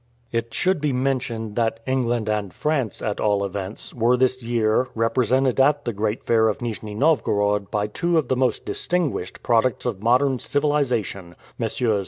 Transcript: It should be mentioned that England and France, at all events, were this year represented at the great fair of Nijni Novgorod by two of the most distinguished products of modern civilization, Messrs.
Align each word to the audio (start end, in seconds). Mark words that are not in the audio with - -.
It 0.31 0.51
should 0.51 0.81
be 0.81 0.91
mentioned 0.91 1.55
that 1.57 1.79
England 1.85 2.27
and 2.27 2.51
France, 2.51 3.03
at 3.03 3.19
all 3.19 3.45
events, 3.45 3.93
were 3.93 4.17
this 4.17 4.41
year 4.41 4.87
represented 4.95 5.59
at 5.59 5.85
the 5.85 5.93
great 5.93 6.23
fair 6.23 6.47
of 6.47 6.57
Nijni 6.59 6.95
Novgorod 6.95 7.69
by 7.69 7.85
two 7.85 8.17
of 8.17 8.27
the 8.27 8.35
most 8.35 8.65
distinguished 8.65 9.43
products 9.43 9.85
of 9.85 10.01
modern 10.01 10.39
civilization, 10.39 11.35
Messrs. 11.59 11.99